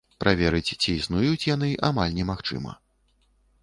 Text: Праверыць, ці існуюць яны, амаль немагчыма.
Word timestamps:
Праверыць, 0.23 0.77
ці 0.81 0.87
існуюць 1.01 1.47
яны, 1.55 1.71
амаль 1.91 2.19
немагчыма. 2.19 2.79